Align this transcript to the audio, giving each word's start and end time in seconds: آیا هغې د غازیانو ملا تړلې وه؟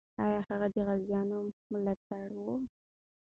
آیا 0.23 0.39
هغې 0.47 0.67
د 0.73 0.77
غازیانو 0.87 1.39
ملا 1.71 1.93
تړلې 2.05 2.39
وه؟ 2.45 2.55